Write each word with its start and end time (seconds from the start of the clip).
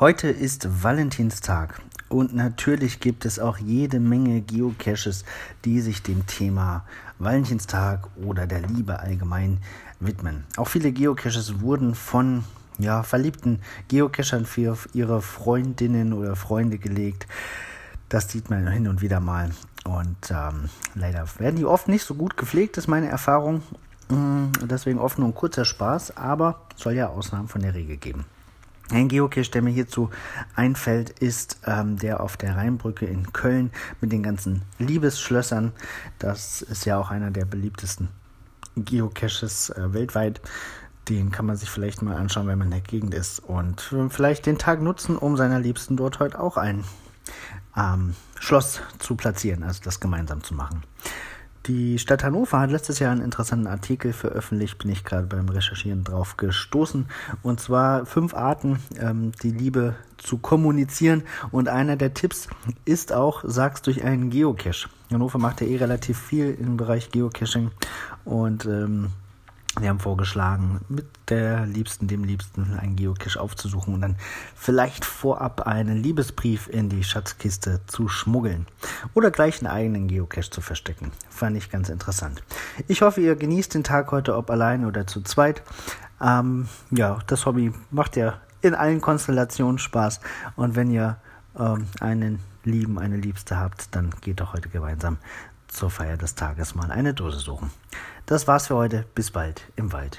Heute 0.00 0.28
ist 0.28 0.84
Valentinstag 0.84 1.80
und 2.08 2.32
natürlich 2.32 3.00
gibt 3.00 3.24
es 3.24 3.40
auch 3.40 3.58
jede 3.58 3.98
Menge 3.98 4.42
Geocaches, 4.42 5.24
die 5.64 5.80
sich 5.80 6.04
dem 6.04 6.24
Thema 6.28 6.84
Valentinstag 7.18 8.06
oder 8.24 8.46
der 8.46 8.60
Liebe 8.60 9.00
allgemein 9.00 9.58
widmen. 9.98 10.44
Auch 10.56 10.68
viele 10.68 10.92
Geocaches 10.92 11.62
wurden 11.62 11.96
von 11.96 12.44
ja, 12.78 13.02
verliebten 13.02 13.58
Geocachern 13.88 14.46
für 14.46 14.78
ihre 14.94 15.20
Freundinnen 15.20 16.12
oder 16.12 16.36
Freunde 16.36 16.78
gelegt. 16.78 17.26
Das 18.08 18.30
sieht 18.30 18.50
man 18.50 18.68
hin 18.68 18.86
und 18.86 19.00
wieder 19.02 19.18
mal. 19.18 19.50
Und 19.84 20.30
ähm, 20.30 20.68
leider 20.94 21.26
werden 21.40 21.56
die 21.56 21.64
oft 21.64 21.88
nicht 21.88 22.04
so 22.04 22.14
gut 22.14 22.36
gepflegt, 22.36 22.76
ist 22.76 22.86
meine 22.86 23.08
Erfahrung. 23.08 23.62
Mm, 24.10 24.52
deswegen 24.62 25.00
oft 25.00 25.18
nur 25.18 25.26
ein 25.26 25.34
kurzer 25.34 25.64
Spaß, 25.64 26.16
aber 26.16 26.60
soll 26.76 26.92
ja 26.92 27.08
Ausnahmen 27.08 27.48
von 27.48 27.62
der 27.62 27.74
Regel 27.74 27.96
geben. 27.96 28.26
Ein 28.90 29.08
Geocache, 29.08 29.50
der 29.50 29.62
mir 29.62 29.70
hierzu 29.70 30.10
einfällt, 30.54 31.10
ist 31.10 31.60
ähm, 31.66 31.98
der 31.98 32.20
auf 32.20 32.38
der 32.38 32.56
Rheinbrücke 32.56 33.04
in 33.04 33.32
Köln 33.32 33.70
mit 34.00 34.12
den 34.12 34.22
ganzen 34.22 34.62
Liebesschlössern. 34.78 35.72
Das 36.18 36.62
ist 36.62 36.86
ja 36.86 36.98
auch 36.98 37.10
einer 37.10 37.30
der 37.30 37.44
beliebtesten 37.44 38.08
Geocaches 38.76 39.70
äh, 39.70 39.92
weltweit. 39.92 40.40
Den 41.08 41.30
kann 41.30 41.46
man 41.46 41.56
sich 41.56 41.68
vielleicht 41.68 42.00
mal 42.00 42.16
anschauen, 42.16 42.46
wenn 42.46 42.58
man 42.58 42.68
in 42.68 42.72
der 42.72 42.80
Gegend 42.80 43.14
ist 43.14 43.40
und 43.40 43.94
vielleicht 44.10 44.46
den 44.46 44.58
Tag 44.58 44.80
nutzen, 44.80 45.16
um 45.16 45.36
seiner 45.36 45.58
Liebsten 45.58 45.96
dort 45.96 46.18
heute 46.18 46.40
auch 46.40 46.56
ein 46.56 46.84
ähm, 47.76 48.14
Schloss 48.38 48.80
zu 48.98 49.16
platzieren, 49.16 49.62
also 49.62 49.80
das 49.84 50.00
gemeinsam 50.00 50.42
zu 50.42 50.54
machen. 50.54 50.82
Die 51.66 51.98
Stadt 51.98 52.24
Hannover 52.24 52.60
hat 52.60 52.70
letztes 52.70 52.98
Jahr 52.98 53.12
einen 53.12 53.22
interessanten 53.22 53.66
Artikel 53.66 54.12
veröffentlicht, 54.12 54.78
bin 54.78 54.90
ich 54.90 55.04
gerade 55.04 55.26
beim 55.26 55.48
Recherchieren 55.48 56.04
drauf 56.04 56.36
gestoßen. 56.36 57.06
Und 57.42 57.60
zwar 57.60 58.06
fünf 58.06 58.34
Arten, 58.34 58.78
ähm, 58.98 59.32
die 59.42 59.50
Liebe 59.50 59.94
zu 60.16 60.38
kommunizieren. 60.38 61.24
Und 61.50 61.68
einer 61.68 61.96
der 61.96 62.14
Tipps 62.14 62.48
ist 62.84 63.12
auch, 63.12 63.44
sag's 63.46 63.82
durch 63.82 64.04
einen 64.04 64.30
Geocache. 64.30 64.88
Hannover 65.10 65.38
macht 65.38 65.60
ja 65.60 65.66
eh 65.66 65.76
relativ 65.76 66.18
viel 66.18 66.54
im 66.54 66.76
Bereich 66.76 67.10
Geocaching 67.10 67.70
und 68.24 68.66
ähm, 68.66 69.10
wir 69.80 69.88
haben 69.88 70.00
vorgeschlagen, 70.00 70.80
mit 70.88 71.06
der 71.28 71.66
Liebsten, 71.66 72.08
dem 72.08 72.24
Liebsten 72.24 72.74
einen 72.78 72.96
Geocache 72.96 73.40
aufzusuchen 73.40 73.94
und 73.94 74.00
dann 74.00 74.16
vielleicht 74.54 75.04
vorab 75.04 75.66
einen 75.66 76.02
Liebesbrief 76.02 76.68
in 76.68 76.88
die 76.88 77.04
Schatzkiste 77.04 77.80
zu 77.86 78.08
schmuggeln 78.08 78.66
oder 79.14 79.30
gleich 79.30 79.60
einen 79.60 79.70
eigenen 79.70 80.08
Geocache 80.08 80.50
zu 80.50 80.60
verstecken. 80.60 81.12
Fand 81.30 81.56
ich 81.56 81.70
ganz 81.70 81.88
interessant. 81.88 82.42
Ich 82.86 83.02
hoffe, 83.02 83.20
ihr 83.20 83.36
genießt 83.36 83.74
den 83.74 83.84
Tag 83.84 84.10
heute, 84.10 84.36
ob 84.36 84.50
allein 84.50 84.84
oder 84.84 85.06
zu 85.06 85.22
zweit. 85.22 85.62
Ähm, 86.20 86.68
ja, 86.90 87.18
das 87.26 87.46
Hobby 87.46 87.72
macht 87.90 88.16
ja 88.16 88.40
in 88.60 88.74
allen 88.74 89.00
Konstellationen 89.00 89.78
Spaß 89.78 90.20
und 90.56 90.74
wenn 90.74 90.90
ihr 90.90 91.16
ähm, 91.58 91.86
einen 92.00 92.40
Lieben, 92.64 92.98
eine 92.98 93.16
Liebste 93.16 93.58
habt, 93.58 93.94
dann 93.94 94.10
geht 94.20 94.40
doch 94.40 94.52
heute 94.52 94.68
gemeinsam 94.68 95.18
zur 95.68 95.90
Feier 95.90 96.16
des 96.16 96.34
Tages 96.34 96.74
mal 96.74 96.90
eine 96.90 97.14
Dose 97.14 97.38
suchen. 97.38 97.70
Das 98.28 98.46
war's 98.46 98.66
für 98.66 98.76
heute. 98.76 99.06
Bis 99.14 99.30
bald 99.30 99.62
im 99.76 99.90
Wald. 99.94 100.18